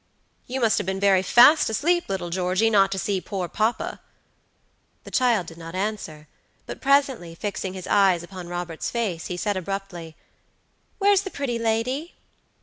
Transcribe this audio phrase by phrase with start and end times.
[0.47, 3.99] "You must have been very fast asleep, little Georgey, not to see poor papa."
[5.03, 6.27] The child did not answer,
[6.65, 10.15] but presently, fixing his eyes upon Robert's face, he said abruptly:
[10.97, 12.15] "Where's the pretty lady?"